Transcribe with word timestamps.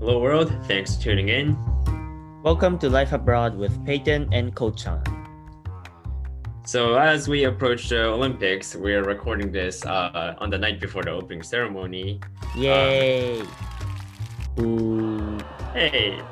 Hello, 0.00 0.18
world. 0.18 0.50
Thanks 0.64 0.96
for 0.96 1.02
tuning 1.02 1.28
in. 1.28 1.58
Welcome 2.42 2.78
to 2.78 2.88
Life 2.88 3.12
Abroad 3.12 3.54
with 3.54 3.84
Peyton 3.84 4.32
and 4.32 4.56
Kochan. 4.56 5.04
So, 6.64 6.96
as 6.96 7.28
we 7.28 7.44
approach 7.44 7.90
the 7.90 8.04
Olympics, 8.04 8.74
we're 8.74 9.04
recording 9.04 9.52
this 9.52 9.84
uh, 9.84 10.36
on 10.38 10.48
the 10.48 10.56
night 10.56 10.80
before 10.80 11.02
the 11.02 11.10
opening 11.10 11.42
ceremony. 11.42 12.18
Yay! 12.56 13.42
Ooh. 14.58 15.36
Hey, 15.74 16.22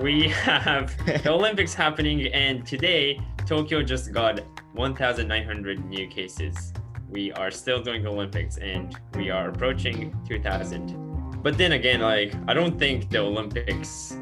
we 0.00 0.26
have 0.30 0.92
the 1.06 1.30
Olympics 1.30 1.74
happening, 1.74 2.26
and 2.34 2.66
today 2.66 3.20
Tokyo 3.46 3.84
just 3.84 4.12
got 4.12 4.40
1,900 4.72 5.84
new 5.84 6.08
cases. 6.08 6.72
We 7.08 7.30
are 7.34 7.52
still 7.52 7.80
doing 7.80 8.02
the 8.02 8.10
Olympics, 8.10 8.56
and 8.56 8.98
we 9.14 9.30
are 9.30 9.50
approaching 9.50 10.12
2,000. 10.26 11.11
But 11.42 11.58
then 11.58 11.72
again, 11.72 12.00
like 12.00 12.34
I 12.48 12.54
don't 12.54 12.78
think 12.78 13.10
the 13.10 13.18
Olympics, 13.18 14.16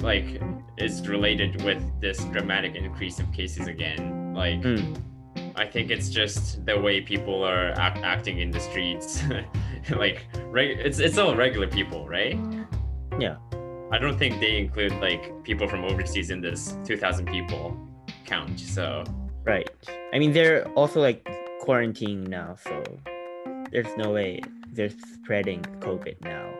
like, 0.00 0.40
is 0.78 1.06
related 1.06 1.62
with 1.62 1.82
this 2.00 2.24
dramatic 2.26 2.74
increase 2.74 3.18
of 3.20 3.30
cases 3.32 3.66
again. 3.68 4.32
Like, 4.34 4.60
Mm. 4.62 4.96
I 5.54 5.66
think 5.66 5.90
it's 5.90 6.08
just 6.08 6.64
the 6.64 6.80
way 6.80 7.00
people 7.02 7.44
are 7.44 7.72
act- 7.76 8.02
acting 8.02 8.38
in 8.40 8.50
the 8.50 8.60
streets. 8.60 9.22
like, 9.90 10.24
right? 10.46 10.70
It's 10.78 10.98
it's 10.98 11.18
all 11.18 11.36
regular 11.36 11.66
people, 11.68 12.08
right? 12.08 12.38
Yeah. 13.20 13.36
I 13.92 13.98
don't 13.98 14.18
think 14.18 14.40
they 14.40 14.56
include 14.56 14.92
like 15.00 15.44
people 15.44 15.68
from 15.68 15.84
overseas 15.84 16.30
in 16.30 16.40
this 16.40 16.76
2,000 16.84 17.26
people 17.26 17.76
count. 18.24 18.58
So 18.58 19.04
Right. 19.44 19.68
I 20.14 20.18
mean, 20.18 20.32
they're 20.32 20.66
also 20.70 21.00
like 21.00 21.28
quarantined 21.60 22.28
now, 22.28 22.54
so 22.56 22.82
there's 23.70 23.94
no 23.98 24.10
way 24.12 24.40
they're 24.72 24.88
spreading 25.14 25.60
COVID 25.80 26.16
now. 26.22 26.51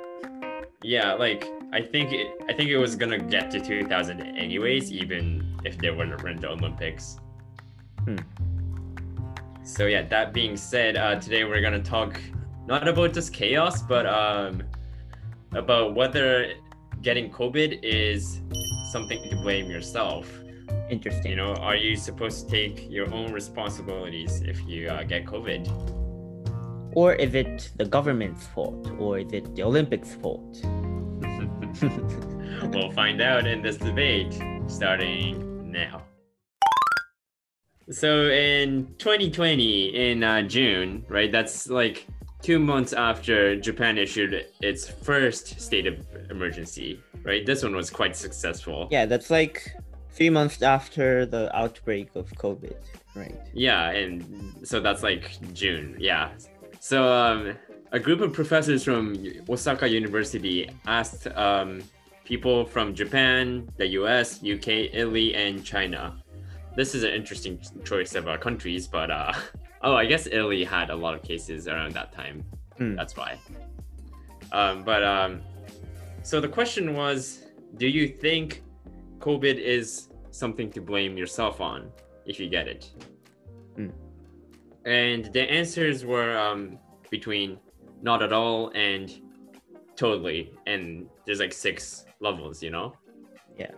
Yeah, 0.83 1.15
like 1.15 1.49
I 1.73 1.81
think 1.81 2.13
it, 2.13 2.33
I 2.49 2.53
think 2.53 2.71
it 2.71 2.79
was 2.79 2.97
gonna 2.97 3.19
get 3.19 3.51
to 3.53 3.61
2,000 3.61 4.21
anyways, 4.21 4.93
even 4.93 5.59
if 5.65 5.79
they 5.79 5.89
to 5.89 5.95
run 5.95 6.37
the 6.37 6.51
Olympics. 6.51 7.19
Hmm. 8.05 8.17
So 9.65 9.87
yeah, 9.87 10.03
that 10.03 10.33
being 10.33 10.57
said, 10.57 10.97
uh, 10.97 11.21
today 11.21 11.45
we're 11.45 11.63
gonna 11.63 11.83
talk 11.83 12.21
not 12.67 12.87
about 12.89 13.13
just 13.13 13.33
chaos, 13.33 13.83
but 13.83 14.07
um, 14.07 14.63
about 15.53 15.95
whether 15.95 16.55
getting 17.01 17.31
COVID 17.31 17.81
is 17.83 18.41
something 18.91 19.23
to 19.31 19.37
blame 19.37 19.71
yourself. 19.71 20.31
Interesting. 20.91 21.31
You 21.31 21.37
know, 21.37 21.55
are 21.55 21.77
you 21.77 21.97
supposed 21.97 22.45
to 22.45 22.51
take 22.51 22.91
your 22.91 23.13
own 23.13 23.33
responsibilities 23.33 24.43
if 24.43 24.67
you 24.67 24.89
uh, 24.89 25.03
get 25.05 25.27
COVID? 25.27 25.67
Or 26.95 27.15
is 27.15 27.35
it 27.35 27.71
the 27.77 27.85
government's 27.85 28.47
fault? 28.47 28.91
Or 28.99 29.19
is 29.19 29.33
it 29.33 29.55
the 29.55 29.63
Olympics' 29.63 30.15
fault? 30.15 30.61
we'll 32.71 32.93
find 32.93 33.21
out 33.21 33.47
in 33.47 33.63
this 33.63 33.77
debate 33.77 34.41
starting 34.67 35.71
now. 35.71 36.03
So 37.91 38.29
in 38.31 38.95
2020, 38.99 40.11
in 40.11 40.23
uh, 40.23 40.43
June, 40.43 41.05
right? 41.09 41.33
That's 41.33 41.69
like 41.69 42.07
two 42.43 42.59
months 42.59 42.93
after 42.93 43.57
Japan 43.57 43.99
issued 43.99 44.47
its 44.61 44.89
first 44.89 45.61
state 45.61 45.87
of 45.87 45.99
emergency, 46.31 47.01
right? 47.23 47.45
This 47.45 47.63
one 47.63 47.75
was 47.75 47.91
quite 47.91 48.17
successful. 48.17 48.89
Yeah, 48.91 49.07
that's 49.07 49.31
like 49.31 49.75
three 50.11 50.31
months 50.31 50.63
after 50.63 51.27
the 51.27 51.55
outbreak 51.57 52.15
of 52.15 52.31
COVID, 52.33 52.77
right? 53.15 53.39
Yeah, 53.53 53.91
and 53.91 54.55
so 54.63 54.81
that's 54.81 55.03
like 55.03 55.39
June. 55.53 55.97
Yeah. 55.99 56.31
So 56.85 57.13
um, 57.13 57.57
a 57.93 58.01
group 58.01 58.21
of 58.23 58.33
professors 58.33 58.83
from 58.83 59.15
Osaka 59.49 59.89
University 59.89 60.69
asked 60.85 61.29
um, 61.29 61.81
people 62.25 62.65
from 62.65 62.93
Japan, 62.93 63.71
the 63.77 63.87
US, 64.01 64.43
UK, 64.43 64.91
Italy, 64.93 65.33
and 65.33 65.65
China. 65.65 66.21
This 66.75 66.97
is 66.97 67.05
an 67.05 67.13
interesting 67.13 67.61
choice 67.85 68.17
of 68.17 68.27
uh, 68.27 68.37
countries, 68.37 68.89
but 68.89 69.13
uh, 69.13 69.33
oh, 69.83 69.95
I 69.95 70.07
guess 70.07 70.27
Italy 70.27 70.65
had 70.65 70.91
a 70.91 70.97
lot 70.97 71.15
of 71.15 71.23
cases 71.23 71.69
around 71.69 71.93
that 71.93 72.13
time. 72.13 72.45
Hmm. 72.77 72.97
That's 72.97 73.17
why. 73.17 73.39
Um, 74.51 74.83
but 74.83 75.05
um, 75.05 75.41
so 76.25 76.41
the 76.41 76.49
question 76.49 76.95
was 76.95 77.45
do 77.77 77.87
you 77.87 78.09
think 78.09 78.65
COVID 79.21 79.57
is 79.57 80.09
something 80.33 80.69
to 80.73 80.81
blame 80.81 81.17
yourself 81.17 81.61
on 81.61 81.93
if 82.27 82.41
you 82.41 82.49
get 82.49 82.67
it? 82.67 82.91
And 84.85 85.33
the 85.33 85.43
answers 85.43 86.05
were 86.05 86.37
um, 86.37 86.79
between 87.11 87.59
not 88.03 88.23
at 88.23 88.33
all 88.33 88.71
and 88.75 89.13
totally. 89.97 90.53
And 90.67 91.09
there's 91.27 91.41
like 91.41 91.53
six 91.53 92.05
levels, 92.21 92.63
you 92.63 92.71
know? 92.71 92.95
Yeah. 93.57 93.71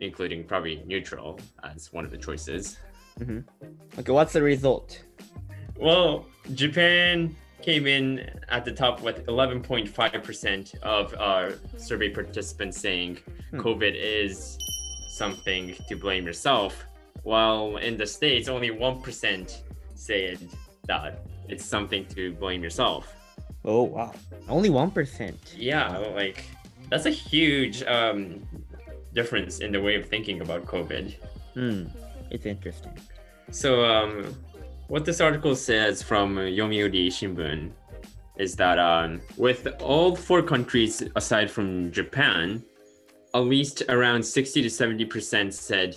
Including 0.00 0.44
probably 0.44 0.82
neutral 0.86 1.38
as 1.62 1.92
one 1.92 2.04
of 2.04 2.10
the 2.10 2.18
choices. 2.18 2.78
Okay, 3.20 4.12
what's 4.12 4.32
the 4.32 4.42
result? 4.42 5.02
Well, 5.78 6.26
Japan 6.54 7.36
came 7.60 7.86
in 7.86 8.28
at 8.48 8.64
the 8.64 8.72
top 8.72 9.02
with 9.02 9.24
11.5% 9.26 10.78
of 10.82 11.14
our 11.18 11.52
survey 11.76 12.08
participants 12.08 12.80
saying 12.80 13.18
Hmm. 13.50 13.60
COVID 13.60 13.94
is 13.94 14.58
something 15.10 15.74
to 15.88 15.94
blame 15.94 16.24
yourself, 16.24 16.86
while 17.22 17.76
in 17.76 17.96
the 17.98 18.06
States, 18.06 18.48
only 18.48 18.70
1% 18.70 19.62
said 20.02 20.38
that 20.86 21.24
it's 21.48 21.64
something 21.64 22.04
to 22.06 22.32
blame 22.34 22.62
yourself. 22.62 23.14
Oh, 23.64 23.84
wow. 23.84 24.12
Only 24.48 24.70
1%. 24.70 25.34
Yeah, 25.56 25.96
like 25.98 26.44
that's 26.90 27.06
a 27.06 27.10
huge 27.10 27.82
um, 27.84 28.42
difference 29.14 29.60
in 29.60 29.72
the 29.72 29.80
way 29.80 29.94
of 29.94 30.08
thinking 30.08 30.40
about 30.40 30.64
COVID. 30.66 31.14
Hmm, 31.54 31.84
it's 32.30 32.46
interesting. 32.46 32.98
So, 33.50 33.84
um, 33.84 34.34
what 34.88 35.04
this 35.04 35.20
article 35.20 35.54
says 35.54 36.02
from 36.02 36.36
Yomiuri 36.36 37.06
Shimbun 37.08 37.70
is 38.36 38.56
that 38.56 38.78
um, 38.78 39.20
with 39.36 39.66
all 39.80 40.16
four 40.16 40.42
countries 40.42 41.02
aside 41.16 41.50
from 41.50 41.92
Japan, 41.92 42.62
at 43.34 43.40
least 43.40 43.82
around 43.88 44.22
60 44.22 44.62
to 44.62 44.70
70 44.70 45.04
percent 45.06 45.54
said 45.54 45.96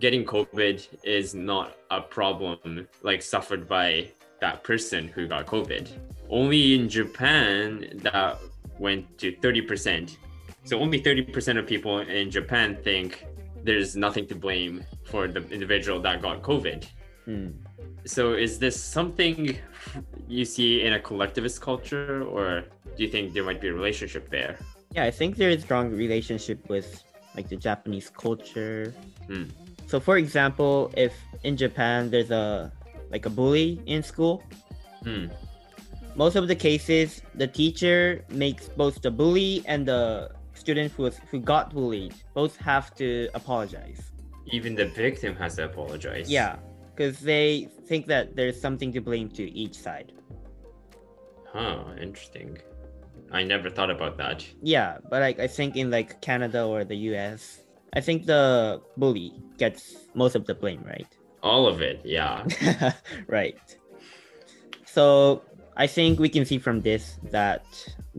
getting 0.00 0.24
COVID 0.24 0.86
is 1.04 1.34
not 1.34 1.76
a 1.90 2.00
problem 2.00 2.86
like 3.02 3.22
suffered 3.22 3.68
by 3.68 4.10
that 4.40 4.62
person 4.62 5.08
who 5.08 5.26
got 5.26 5.46
COVID. 5.46 5.88
Only 6.28 6.74
in 6.74 6.88
Japan 6.88 8.00
that 8.02 8.38
went 8.78 9.18
to 9.18 9.34
30 9.36 9.62
percent. 9.62 10.18
So 10.64 10.78
only 10.78 11.00
30 11.00 11.22
percent 11.22 11.58
of 11.58 11.66
people 11.66 12.00
in 12.00 12.30
Japan 12.30 12.76
think 12.82 13.26
there's 13.62 13.96
nothing 13.96 14.26
to 14.28 14.34
blame 14.34 14.84
for 15.04 15.28
the 15.28 15.46
individual 15.48 16.00
that 16.02 16.22
got 16.22 16.42
COVID. 16.42 16.86
Hmm. 17.24 17.48
So 18.04 18.34
is 18.34 18.58
this 18.58 18.80
something 18.80 19.58
you 20.28 20.44
see 20.44 20.82
in 20.82 20.92
a 20.92 21.00
collectivist 21.00 21.60
culture, 21.60 22.22
or 22.22 22.64
do 22.96 23.02
you 23.02 23.08
think 23.08 23.34
there 23.34 23.42
might 23.42 23.60
be 23.60 23.68
a 23.68 23.72
relationship 23.72 24.30
there? 24.30 24.58
Yeah, 24.92 25.04
I 25.04 25.10
think 25.10 25.36
there 25.36 25.50
is 25.50 25.62
strong 25.62 25.90
relationship 25.90 26.68
with 26.68 27.02
like 27.34 27.48
the 27.48 27.56
Japanese 27.56 28.08
culture. 28.08 28.94
Hmm. 29.26 29.44
So 29.86 30.00
for 30.00 30.16
example, 30.18 30.90
if 30.96 31.14
in 31.44 31.56
Japan 31.56 32.10
there's 32.10 32.30
a 32.30 32.72
like 33.10 33.26
a 33.26 33.30
bully 33.30 33.80
in 33.86 34.02
school, 34.02 34.42
Hmm. 35.04 35.26
most 36.16 36.34
of 36.34 36.48
the 36.48 36.56
cases 36.56 37.22
the 37.34 37.46
teacher 37.46 38.24
makes 38.28 38.68
both 38.68 39.00
the 39.02 39.10
bully 39.10 39.62
and 39.66 39.86
the 39.86 40.30
student 40.54 40.90
who 40.92 41.04
was 41.04 41.18
who 41.30 41.38
got 41.38 41.72
bullied 41.72 42.14
both 42.34 42.56
have 42.56 42.94
to 42.96 43.28
apologize. 43.34 44.10
Even 44.50 44.74
the 44.74 44.86
victim 44.86 45.36
has 45.36 45.56
to 45.56 45.64
apologize. 45.64 46.30
Yeah, 46.30 46.56
because 46.90 47.20
they 47.20 47.68
think 47.86 48.06
that 48.06 48.34
there's 48.34 48.58
something 48.60 48.92
to 48.92 49.00
blame 49.00 49.28
to 49.38 49.44
each 49.50 49.74
side. 49.78 50.12
Huh. 51.52 51.84
Interesting. 52.00 52.58
I 53.32 53.42
never 53.42 53.70
thought 53.70 53.90
about 53.90 54.16
that. 54.18 54.46
Yeah, 54.62 54.98
but 55.10 55.20
like 55.20 55.38
I 55.38 55.46
think 55.46 55.76
in 55.76 55.90
like 55.90 56.20
Canada 56.22 56.64
or 56.64 56.84
the 56.84 56.96
US, 57.14 57.62
I 57.92 58.00
think 58.00 58.26
the 58.26 58.80
bully 58.96 59.32
gets 59.58 60.08
most 60.14 60.34
of 60.34 60.46
the 60.46 60.54
blame, 60.54 60.82
right? 60.84 61.06
All 61.42 61.66
of 61.66 61.80
it. 61.80 62.00
Yeah. 62.04 62.44
right. 63.28 63.58
So 64.84 65.42
I 65.76 65.86
think 65.86 66.18
we 66.18 66.28
can 66.28 66.44
see 66.44 66.58
from 66.58 66.80
this 66.80 67.18
that 67.30 67.64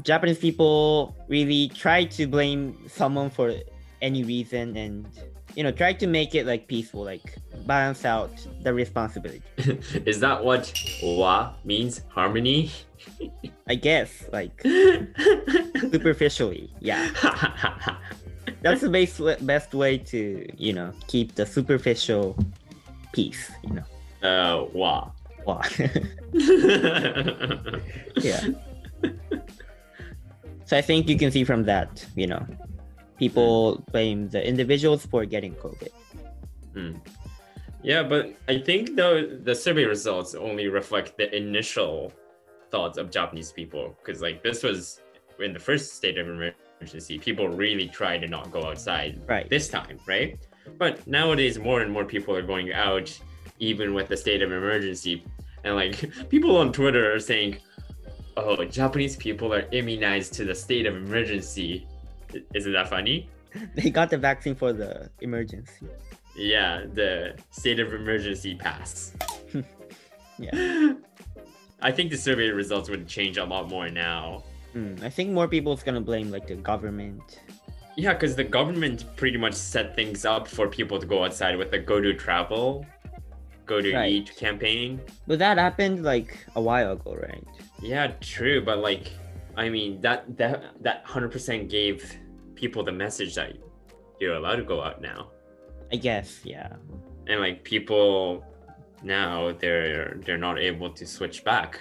Japanese 0.03 0.37
people 0.37 1.15
really 1.27 1.69
try 1.69 2.05
to 2.05 2.27
blame 2.27 2.77
someone 2.87 3.29
for 3.29 3.53
any 4.01 4.23
reason 4.23 4.77
and 4.77 5.07
you 5.55 5.63
know 5.63 5.71
try 5.71 5.91
to 5.91 6.05
make 6.05 6.35
it 6.35 6.45
like 6.45 6.67
peaceful, 6.67 7.03
like 7.03 7.35
balance 7.65 8.05
out 8.05 8.31
the 8.61 8.73
responsibility. 8.73 9.41
is 10.05 10.19
that 10.19 10.43
what 10.43 10.71
wa 11.01 11.53
means? 11.65 12.01
Harmony. 12.09 12.71
I 13.67 13.75
guess 13.75 14.29
like 14.31 14.61
superficially, 15.91 16.71
yeah. 16.79 17.09
That's 18.61 18.81
the 18.81 18.89
best 18.89 19.21
best 19.45 19.73
way 19.73 19.97
to 19.97 20.45
you 20.57 20.73
know 20.73 20.93
keep 21.07 21.35
the 21.35 21.45
superficial 21.45 22.35
peace. 23.13 23.51
You 23.63 23.81
know. 23.81 23.83
uh, 24.27 24.65
wa. 24.73 25.11
Wow. 25.45 25.61
yeah. 28.17 28.41
So 30.65 30.75
I 30.75 30.81
think 30.81 31.07
you 31.07 31.17
can 31.17 31.31
see 31.31 31.45
from 31.45 31.63
that, 31.63 32.05
you 32.15 32.27
know, 32.27 32.45
people 33.17 33.81
blame 33.93 34.27
the 34.27 34.45
individuals 34.45 35.05
for 35.05 35.23
getting 35.23 35.55
COVID. 35.55 35.91
Hmm. 36.73 36.95
Yeah, 37.83 38.03
but 38.03 38.35
I 38.49 38.59
think 38.59 38.97
the 38.97 39.39
the 39.43 39.55
survey 39.55 39.85
results 39.85 40.35
only 40.35 40.67
reflect 40.67 41.17
the 41.17 41.33
initial 41.33 42.11
thoughts 42.69 42.97
of 42.97 43.09
Japanese 43.09 43.53
people 43.53 43.95
because 43.97 44.21
like 44.21 44.43
this 44.43 44.61
was 44.61 44.99
in 45.39 45.53
the 45.53 45.59
first 45.59 45.95
state 45.95 46.17
of 46.17 46.27
emergency, 46.79 47.17
people 47.19 47.47
really 47.49 47.87
try 47.87 48.17
to 48.17 48.27
not 48.27 48.51
go 48.51 48.65
outside 48.65 49.21
Right. 49.27 49.49
this 49.49 49.67
time, 49.69 49.99
right? 50.07 50.37
But 50.77 51.05
nowadays, 51.07 51.57
more 51.59 51.81
and 51.81 51.91
more 51.91 52.05
people 52.05 52.35
are 52.35 52.41
going 52.41 52.73
out, 52.73 53.17
even 53.59 53.93
with 53.93 54.07
the 54.09 54.17
state 54.17 54.41
of 54.41 54.51
emergency. 54.51 55.23
And 55.63 55.75
like 55.75 56.03
people 56.29 56.57
on 56.57 56.71
Twitter 56.73 57.13
are 57.13 57.19
saying, 57.19 57.57
"Oh, 58.35 58.63
Japanese 58.65 59.15
people 59.15 59.53
are 59.53 59.65
immunized 59.71 60.33
to 60.35 60.45
the 60.45 60.55
state 60.55 60.85
of 60.85 60.95
emergency." 60.95 61.87
Isn't 62.53 62.73
that 62.73 62.89
funny? 62.89 63.29
They 63.75 63.89
got 63.89 64.09
the 64.09 64.17
vaccine 64.17 64.53
for 64.55 64.71
the 64.73 65.09
emergency. 65.21 65.87
Yeah, 66.35 66.83
the 66.93 67.35
state 67.49 67.79
of 67.79 67.93
emergency 67.93 68.55
pass. 68.55 69.13
Yeah. 70.39 70.93
I 71.81 71.91
think 71.91 72.11
the 72.11 72.17
survey 72.17 72.49
results 72.49 72.91
would 72.91 73.07
change 73.07 73.37
a 73.37 73.43
lot 73.43 73.69
more 73.69 73.89
now. 73.89 74.43
Hmm, 74.73 74.95
I 75.01 75.09
think 75.09 75.31
more 75.31 75.47
people's 75.47 75.83
gonna 75.83 76.01
blame 76.01 76.29
like 76.31 76.47
the 76.47 76.55
government. 76.55 77.39
Yeah, 77.95 78.13
because 78.13 78.35
the 78.35 78.43
government 78.43 79.05
pretty 79.15 79.37
much 79.37 79.53
set 79.55 79.95
things 79.95 80.23
up 80.25 80.47
for 80.47 80.67
people 80.67 80.99
to 80.99 81.05
go 81.05 81.23
outside 81.23 81.57
with 81.57 81.71
the 81.71 81.79
go 81.79 81.99
to 81.99 82.13
travel, 82.13 82.85
go 83.65 83.81
to 83.81 83.93
Right. 83.93 84.11
eat 84.11 84.35
campaign. 84.35 85.01
But 85.25 85.39
that 85.39 85.57
happened 85.57 86.03
like 86.03 86.45
a 86.55 86.61
while 86.61 86.91
ago, 86.91 87.15
right? 87.15 87.43
Yeah, 87.81 88.07
true, 88.21 88.63
but 88.63 88.79
like, 88.79 89.11
I 89.55 89.69
mean, 89.69 89.99
that 90.01 90.37
that 90.37 90.63
that 90.83 91.03
hundred 91.05 91.31
percent 91.31 91.69
gave 91.69 92.17
people 92.55 92.83
the 92.83 92.91
message 92.91 93.33
that 93.35 93.53
you're 94.19 94.35
allowed 94.35 94.57
to 94.57 94.63
go 94.63 94.81
out 94.81 95.01
now, 95.01 95.31
I 95.91 95.95
guess, 95.95 96.41
yeah. 96.43 96.73
and 97.27 97.39
like 97.39 97.63
people 97.63 98.43
now 99.03 99.51
they're 99.59 100.19
they're 100.25 100.37
not 100.37 100.57
able 100.59 100.89
to 100.91 101.05
switch 101.05 101.43
back 101.43 101.79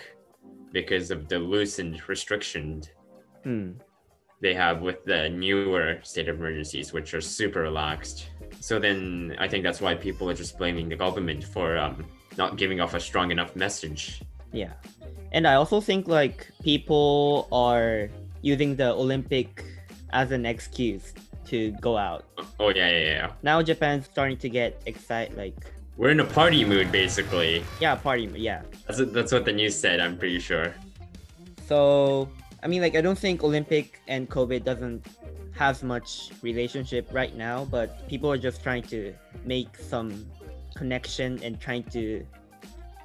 because 0.76 1.11
of 1.11 1.26
the 1.32 1.38
loosened 1.38 1.96
restrictions 2.06 2.90
Hmm. 3.44 3.70
they 4.44 4.52
have 4.52 4.82
with 4.82 4.99
the 5.12 5.31
newer 5.31 5.87
state 6.02 6.28
of 6.28 6.37
emergencies, 6.37 6.93
which 6.93 7.14
are 7.17 7.25
super 7.38 7.62
relaxed. 7.70 8.19
So 8.61 8.78
then 8.78 8.99
I 9.38 9.46
think 9.49 9.64
that's 9.67 9.81
why 9.81 9.94
people 9.94 10.28
are 10.31 10.38
just 10.44 10.58
blaming 10.61 10.87
the 10.93 10.99
government 11.06 11.43
for 11.55 11.78
um, 11.78 12.05
not 12.37 12.50
giving 12.61 12.78
off 12.82 12.93
a 12.93 13.00
strong 13.00 13.31
enough 13.31 13.56
message. 13.56 14.20
Yeah. 14.52 14.75
And 15.32 15.43
I 15.46 15.55
also 15.55 15.81
think 15.81 16.02
like 16.20 16.38
people 16.62 17.49
are 17.52 18.11
using 18.43 18.76
the 18.76 18.90
Olympic 18.93 19.64
as 20.11 20.28
an 20.37 20.44
excuse 20.44 21.14
to 21.50 21.58
go 21.81 21.96
out. 21.96 22.23
Oh 22.61 22.69
yeah, 22.69 22.90
yeah, 22.90 23.06
yeah. 23.17 23.28
Now 23.43 23.62
Japan's 23.62 24.05
starting 24.12 24.38
to 24.44 24.49
get 24.50 24.70
excited 24.84 25.38
like 25.38 25.61
We're 25.96 26.10
in 26.10 26.20
a 26.20 26.25
party 26.25 26.64
mood 26.64 26.93
basically. 26.93 27.64
yeah, 27.81 27.94
party 27.94 28.31
yeah. 28.34 28.62
That's 28.87 29.00
that's 29.12 29.32
what 29.32 29.44
the 29.44 29.52
news 29.52 29.75
said. 29.75 30.00
I'm 30.00 30.19
pretty 30.19 30.40
sure. 30.40 30.75
So 31.66 32.28
I 32.62 32.66
mean 32.69 32.82
like 32.82 32.94
I 32.94 33.00
don't 33.00 33.19
think 33.19 33.43
Olympic 33.43 34.00
and 34.06 34.28
COVID 34.28 34.64
doesn't 34.64 35.06
have 35.56 35.82
much 35.82 36.31
relationship 36.43 37.08
right 37.12 37.34
now, 37.34 37.64
but 37.64 38.06
people 38.08 38.31
are 38.31 38.37
just 38.37 38.62
trying 38.62 38.82
to 38.84 39.14
make 39.44 39.76
some 39.78 40.26
connection 40.75 41.43
and 41.43 41.58
trying 41.58 41.84
to 41.84 42.25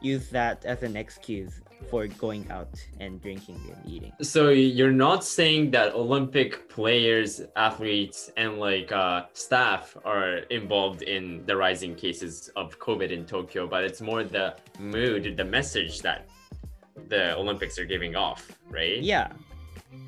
use 0.02 0.30
that 0.30 0.66
as 0.66 0.84
an 0.84 0.96
excuse 0.96 1.62
for 1.90 2.08
going 2.08 2.50
out 2.52 2.74
and 3.00 3.22
drinking 3.22 3.60
and 3.74 3.92
eating. 3.92 4.12
So 4.22 4.50
you're 4.50 4.92
not 4.92 5.24
saying 5.24 5.72
that 5.72 5.94
Olympic 5.94 6.70
players, 6.70 7.42
athletes, 7.56 8.32
and 8.38 8.60
like 8.60 8.92
uh, 8.92 9.26
staff 9.34 9.98
are 10.06 10.38
involved 10.50 11.02
in 11.02 11.46
the 11.46 11.56
rising 11.56 11.96
cases 11.96 12.50
of 12.56 12.78
COVID 12.80 13.12
in 13.12 13.26
Tokyo, 13.26 13.68
but 13.68 13.84
it's 13.84 14.02
more 14.02 14.24
the 14.24 14.56
mood, 14.80 15.36
the 15.38 15.46
message 15.46 16.02
that 16.02 16.30
the 17.08 17.36
Olympics 17.36 17.80
are 17.80 17.86
giving 17.86 18.16
off, 18.16 18.52
right? 18.70 19.00
Yeah, 19.02 19.32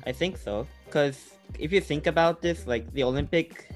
I 0.06 0.12
think 0.12 0.36
so. 0.36 0.66
Because 0.86 1.34
if 1.58 1.72
you 1.72 1.80
think 1.80 2.06
about 2.06 2.40
this, 2.40 2.66
like 2.66 2.90
the 2.92 3.02
Olympic, 3.02 3.68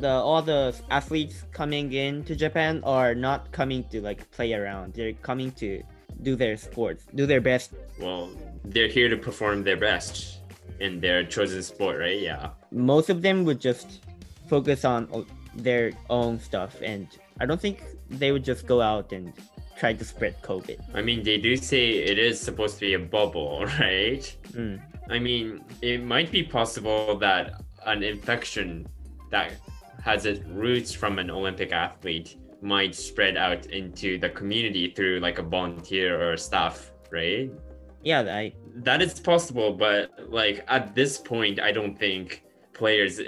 the 0.00 0.10
all 0.10 0.42
the 0.42 0.74
athletes 0.90 1.44
coming 1.52 1.92
in 1.92 2.24
to 2.24 2.34
Japan 2.34 2.80
are 2.84 3.14
not 3.14 3.52
coming 3.52 3.84
to 3.90 4.00
like 4.00 4.30
play 4.30 4.52
around. 4.54 4.94
They're 4.94 5.12
coming 5.12 5.52
to 5.52 5.82
do 6.22 6.36
their 6.36 6.56
sports, 6.56 7.04
do 7.14 7.26
their 7.26 7.40
best. 7.40 7.72
Well, 7.98 8.30
they're 8.64 8.88
here 8.88 9.08
to 9.08 9.16
perform 9.16 9.64
their 9.64 9.76
best 9.76 10.40
in 10.80 11.00
their 11.00 11.24
chosen 11.24 11.62
sport, 11.62 12.00
right? 12.00 12.20
Yeah. 12.20 12.50
Most 12.70 13.10
of 13.10 13.22
them 13.22 13.44
would 13.44 13.60
just 13.60 14.00
focus 14.48 14.84
on 14.84 15.26
their 15.54 15.92
own 16.08 16.40
stuff, 16.40 16.76
and 16.82 17.06
I 17.40 17.46
don't 17.46 17.60
think 17.60 17.82
they 18.08 18.32
would 18.32 18.44
just 18.44 18.66
go 18.66 18.80
out 18.80 19.12
and 19.12 19.32
try 19.78 19.92
to 19.94 20.04
spread 20.04 20.40
COVID. 20.42 20.78
I 20.94 21.00
mean, 21.00 21.22
they 21.22 21.38
do 21.38 21.56
say 21.56 21.90
it 21.90 22.18
is 22.18 22.40
supposed 22.40 22.74
to 22.76 22.80
be 22.80 22.94
a 22.94 22.98
bubble, 22.98 23.64
right? 23.80 24.24
Mm, 24.52 24.80
I 25.08 25.18
mean, 25.18 25.64
it 25.80 26.02
might 26.04 26.30
be 26.30 26.42
possible 26.42 27.16
that 27.18 27.62
an 27.86 28.02
infection 28.02 28.86
that 29.30 29.52
has 30.02 30.26
its 30.26 30.40
roots 30.46 30.92
from 30.92 31.18
an 31.18 31.30
Olympic 31.30 31.72
athlete 31.72 32.36
might 32.62 32.94
spread 32.94 33.36
out 33.36 33.66
into 33.66 34.18
the 34.18 34.28
community 34.28 34.92
through 34.94 35.20
like 35.20 35.38
a 35.38 35.42
volunteer 35.42 36.30
or 36.30 36.36
staff, 36.36 36.92
right? 37.10 37.50
Yeah, 38.02 38.20
I 38.20 38.52
That 38.76 39.02
is 39.02 39.18
possible, 39.20 39.72
but 39.72 40.10
like 40.30 40.64
at 40.68 40.94
this 40.94 41.18
point, 41.18 41.60
I 41.60 41.72
don't 41.72 41.98
think 41.98 42.44
players 42.72 43.20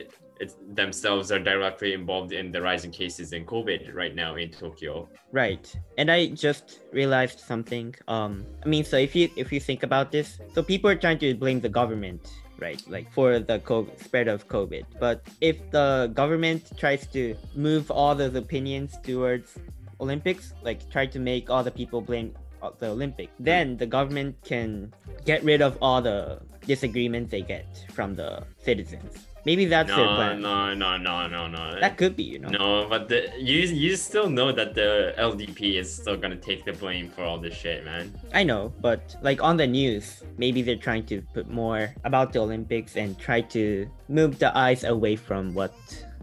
themselves 0.75 1.31
are 1.31 1.39
directly 1.39 1.93
involved 1.93 2.33
in 2.33 2.51
the 2.51 2.61
rising 2.61 2.91
cases 2.91 3.33
in 3.33 3.47
COVID 3.47 3.95
right 3.95 4.15
now 4.15 4.35
in 4.35 4.51
Tokyo. 4.51 5.09
Right. 5.31 5.73
And 5.99 6.11
I 6.11 6.29
just 6.29 6.81
realized 6.93 7.41
something. 7.41 7.95
Um 8.09 8.45
I 8.65 8.69
mean 8.69 8.85
so 8.85 8.97
if 8.97 9.15
you 9.15 9.29
if 9.37 9.53
you 9.53 9.61
think 9.61 9.83
about 9.83 10.11
this, 10.11 10.41
so 10.55 10.63
people 10.63 10.91
are 10.91 10.97
trying 10.97 11.19
to 11.19 11.35
blame 11.35 11.61
the 11.61 11.69
government, 11.69 12.33
right? 12.63 12.81
Like 12.87 13.11
for 13.13 13.43
the 13.43 13.59
COVID, 13.59 13.99
spread 13.99 14.29
of 14.29 14.47
COVID. 14.47 14.87
But 15.03 15.27
if 15.41 15.59
the 15.71 16.11
government 16.15 16.71
tries 16.79 17.07
to 17.09 17.35
move 17.55 17.91
all 17.91 18.15
those 18.15 18.35
opinions 18.35 18.97
towards 19.03 19.59
Olympics, 20.01 20.55
like 20.63 20.89
try 20.89 21.07
to 21.07 21.19
make 21.19 21.51
all 21.51 21.65
the 21.67 21.75
people 21.75 22.01
blame 22.01 22.33
the 22.79 22.87
Olympic, 22.95 23.29
then 23.41 23.77
the 23.77 23.87
government 23.87 24.39
can 24.45 24.95
get 25.27 25.43
rid 25.43 25.61
of 25.61 25.77
all 25.83 26.01
the 26.01 26.39
disagreements 26.65 27.31
they 27.35 27.43
get 27.43 27.67
from 27.91 28.15
the 28.15 28.47
citizens. 28.63 29.32
Maybe 29.45 29.65
that's 29.65 29.89
their 29.91 30.07
No, 30.07 30.15
plan. 30.15 30.41
no, 30.41 30.73
no, 30.75 30.97
no, 30.97 31.27
no, 31.27 31.49
no. 31.49 31.81
That 31.81 31.97
could 31.97 32.15
be, 32.15 32.23
you 32.23 32.39
know. 32.39 32.49
No, 32.49 32.87
but 32.89 33.09
the 33.09 33.27
you 33.39 33.59
you 33.67 33.97
still 33.97 34.31
know 34.31 34.53
that 34.53 34.75
the 34.75 35.15
LDP 35.19 35.79
is 35.83 35.93
still 35.93 36.17
gonna 36.17 36.37
take 36.37 36.65
the 36.65 36.73
blame 36.73 37.11
for 37.11 37.25
all 37.25 37.39
this 37.39 37.55
shit, 37.55 37.85
man. 37.85 38.15
I 38.33 38.45
know, 38.45 38.73
but 38.81 39.17
like 39.23 39.43
on 39.43 39.57
the 39.57 39.67
news, 39.67 40.23
maybe 40.39 40.63
they're 40.63 40.77
trying 40.89 41.07
to 41.07 41.23
put 41.35 41.51
more 41.51 41.91
about 42.05 42.33
the 42.33 42.39
Olympics 42.39 42.97
and 42.97 43.19
try 43.19 43.41
to 43.51 43.89
move 44.09 44.39
the 44.39 44.57
eyes 44.57 44.85
away 44.85 45.17
from 45.17 45.55
what 45.55 45.75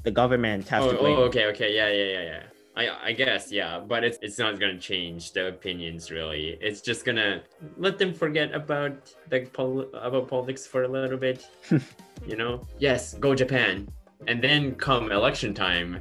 the 0.03 0.11
government 0.11 0.67
has 0.69 0.83
Oh, 0.85 0.91
to 0.91 0.97
blame. 0.97 1.17
oh, 1.17 1.23
okay, 1.27 1.45
okay, 1.47 1.75
yeah, 1.75 1.89
yeah, 1.91 2.11
yeah, 2.15 2.23
yeah. 2.23 2.43
I 2.79 3.09
I 3.09 3.12
guess 3.12 3.51
yeah, 3.51 3.79
but 3.79 4.05
it's 4.05 4.17
it's 4.21 4.39
not 4.39 4.57
gonna 4.59 4.79
change 4.79 5.33
the 5.33 5.48
opinions 5.48 6.12
really. 6.12 6.57
It's 6.62 6.79
just 6.79 7.03
gonna 7.03 7.43
let 7.77 7.98
them 7.98 8.13
forget 8.13 8.53
about 8.53 9.13
the 9.27 9.41
pol- 9.51 9.91
about 9.93 10.29
politics 10.29 10.65
for 10.65 10.83
a 10.83 10.88
little 10.88 11.17
bit. 11.17 11.45
you 12.27 12.38
know? 12.38 12.65
Yes, 12.79 13.15
go 13.15 13.36
Japan, 13.36 13.89
and 14.27 14.41
then 14.41 14.75
come 14.75 15.12
election 15.12 15.53
time, 15.53 16.00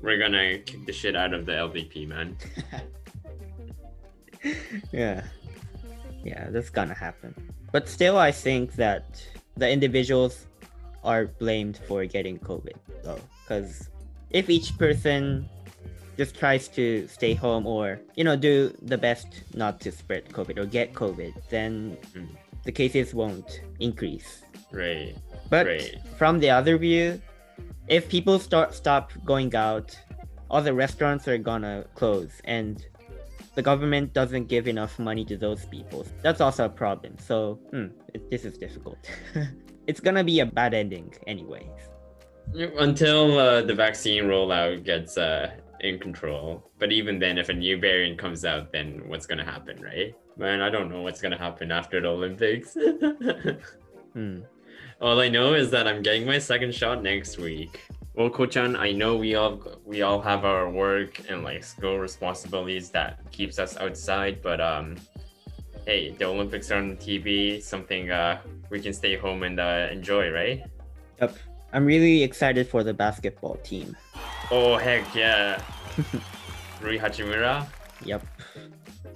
we're 0.00 0.18
gonna 0.18 0.58
kick 0.58 0.86
the 0.86 0.92
shit 0.92 1.16
out 1.16 1.34
of 1.34 1.46
the 1.46 1.52
LDP, 1.52 2.06
man. 2.06 2.36
yeah. 4.92 5.24
Yeah, 6.22 6.50
that's 6.50 6.70
gonna 6.70 6.94
happen. 6.94 7.34
But 7.72 7.88
still, 7.88 8.18
I 8.18 8.30
think 8.30 8.74
that 8.74 9.20
the 9.56 9.68
individuals 9.68 10.46
are 11.02 11.26
blamed 11.26 11.78
for 11.88 12.04
getting 12.06 12.38
COVID, 12.38 12.76
though. 13.02 13.20
Because 13.42 13.88
if 14.30 14.48
each 14.48 14.76
person 14.78 15.48
just 16.16 16.36
tries 16.38 16.68
to 16.68 17.06
stay 17.08 17.34
home 17.34 17.66
or, 17.66 18.00
you 18.16 18.24
know, 18.24 18.36
do 18.36 18.74
the 18.82 18.98
best 18.98 19.26
not 19.54 19.80
to 19.80 19.92
spread 19.92 20.28
COVID 20.28 20.58
or 20.58 20.66
get 20.66 20.92
COVID, 20.92 21.32
then 21.50 21.96
Mm. 22.14 22.28
the 22.64 22.72
cases 22.72 23.14
won't 23.14 23.60
increase. 23.80 24.42
Right. 24.72 25.14
But 25.48 25.66
Right. 25.66 25.96
from 26.16 26.38
the 26.40 26.50
other 26.50 26.76
view, 26.78 27.20
if 27.88 28.08
people 28.08 28.38
start 28.38 28.74
stop 28.74 29.12
going 29.24 29.54
out, 29.54 29.98
all 30.50 30.62
the 30.62 30.74
restaurants 30.74 31.26
are 31.28 31.38
gonna 31.38 31.84
close, 31.94 32.30
and 32.44 32.84
the 33.54 33.62
government 33.62 34.12
doesn't 34.12 34.46
give 34.46 34.68
enough 34.68 34.98
money 34.98 35.24
to 35.24 35.36
those 35.36 35.64
people. 35.66 36.06
That's 36.22 36.40
also 36.40 36.66
a 36.66 36.68
problem. 36.68 37.16
So 37.18 37.54
hmm, 37.70 37.86
it, 38.14 38.30
this 38.30 38.44
is 38.44 38.58
difficult. 38.58 38.98
it's 39.86 40.00
gonna 40.00 40.24
be 40.24 40.40
a 40.40 40.46
bad 40.46 40.74
ending, 40.74 41.14
anyways. 41.26 41.70
Until 42.78 43.38
uh, 43.38 43.62
the 43.62 43.74
vaccine 43.74 44.24
rollout 44.24 44.84
gets 44.84 45.16
uh, 45.16 45.50
in 45.80 45.98
control. 45.98 46.70
But 46.78 46.92
even 46.92 47.18
then, 47.18 47.38
if 47.38 47.48
a 47.48 47.52
new 47.52 47.78
variant 47.78 48.18
comes 48.18 48.44
out, 48.44 48.72
then 48.72 49.02
what's 49.06 49.26
gonna 49.26 49.44
happen, 49.44 49.80
right? 49.82 50.14
Man, 50.36 50.60
I 50.60 50.70
don't 50.70 50.90
know 50.90 51.02
what's 51.02 51.20
gonna 51.20 51.38
happen 51.38 51.70
after 51.70 52.00
the 52.00 52.08
Olympics. 52.08 52.76
Hmm. 54.12 54.40
All 55.00 55.20
I 55.20 55.28
know 55.28 55.54
is 55.54 55.70
that 55.70 55.86
I'm 55.86 56.02
getting 56.02 56.26
my 56.26 56.40
second 56.40 56.74
shot 56.74 57.00
next 57.00 57.38
week. 57.38 57.80
Well, 58.14 58.28
Kochan, 58.28 58.76
I 58.76 58.90
know 58.90 59.14
we 59.16 59.36
all 59.36 59.62
we 59.84 60.02
all 60.02 60.20
have 60.20 60.44
our 60.44 60.68
work 60.68 61.22
and 61.30 61.44
like 61.44 61.62
school 61.62 61.98
responsibilities 61.98 62.90
that 62.90 63.20
keeps 63.30 63.60
us 63.60 63.76
outside, 63.76 64.42
but 64.42 64.60
um, 64.60 64.96
hey, 65.86 66.10
the 66.10 66.24
Olympics 66.24 66.72
are 66.72 66.78
on 66.78 66.96
TV, 66.96 67.62
something 67.62 68.10
uh 68.10 68.40
we 68.70 68.80
can 68.80 68.92
stay 68.92 69.16
home 69.16 69.42
and 69.42 69.60
uh, 69.60 69.88
enjoy, 69.90 70.30
right? 70.30 70.62
Yep. 71.20 71.36
I'm 71.72 71.84
really 71.84 72.22
excited 72.22 72.68
for 72.68 72.82
the 72.82 72.92
basketball 72.94 73.56
team. 73.62 73.96
Oh 74.50 74.76
heck 74.76 75.14
yeah, 75.14 75.62
Rui 76.80 76.98
Hachimura, 76.98 77.66
Yep. 78.04 78.26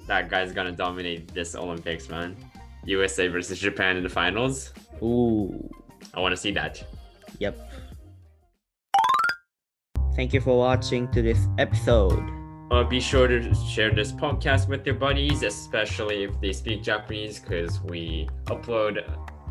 that 0.06 0.28
guy's 0.30 0.52
gonna 0.52 0.73
dominate 0.73 1.32
this 1.34 1.54
Olympics, 1.54 2.08
man. 2.08 2.37
USA 2.84 3.28
versus 3.28 3.58
Japan 3.58 3.96
in 3.96 4.02
the 4.02 4.08
finals. 4.08 4.73
Ooh. 5.02 5.68
I 6.12 6.20
want 6.20 6.32
to 6.32 6.37
see 6.37 6.52
that. 6.52 6.82
Yep. 7.38 7.58
Thank 10.14 10.32
you 10.32 10.40
for 10.40 10.56
watching 10.58 11.11
to 11.12 11.23
this 11.23 11.38
episode. 11.58 12.23
Uh, 12.70 12.84
be 12.84 13.00
sure 13.00 13.26
to 13.26 13.54
share 13.54 13.92
this 13.92 14.12
podcast 14.12 14.68
with 14.68 14.87
your 14.87 14.94
buddies, 14.94 15.42
especially 15.42 16.25
if 16.25 16.40
they 16.40 16.52
speak 16.52 16.82
Japanese, 16.82 17.40
because 17.40 17.80
we 17.82 18.28
upload 18.46 19.02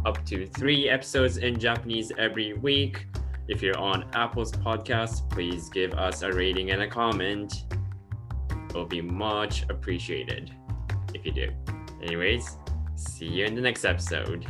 up 0.05 0.25
to 0.25 0.45
three 0.47 0.89
episodes 0.89 1.37
in 1.37 1.59
Japanese 1.59 2.11
every 2.17 2.53
week. 2.53 3.07
If 3.47 3.61
you're 3.61 3.77
on 3.77 4.09
Apple's 4.13 4.51
podcast, 4.51 5.29
please 5.29 5.69
give 5.69 5.93
us 5.93 6.21
a 6.21 6.31
rating 6.31 6.71
and 6.71 6.81
a 6.81 6.87
comment. 6.87 7.65
It 8.69 8.73
will 8.73 8.85
be 8.85 9.01
much 9.01 9.63
appreciated 9.69 10.51
if 11.13 11.25
you 11.25 11.31
do. 11.31 11.51
Anyways, 12.01 12.57
see 12.95 13.27
you 13.27 13.45
in 13.45 13.55
the 13.55 13.61
next 13.61 13.85
episode. 13.85 14.45